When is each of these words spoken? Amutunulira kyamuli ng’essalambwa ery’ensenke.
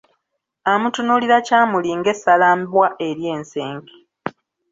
Amutunulira 0.71 1.37
kyamuli 1.47 1.89
ng’essalambwa 1.99 2.87
ery’ensenke. 3.07 3.95